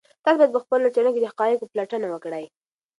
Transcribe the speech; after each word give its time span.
تاسو 0.23 0.37
باید 0.39 0.55
په 0.55 0.61
خپلو 0.63 0.93
څېړنو 0.93 1.13
کې 1.13 1.21
د 1.21 1.25
حقایقو 1.31 1.69
پلټنه 1.71 2.07
وکړئ. 2.09 2.45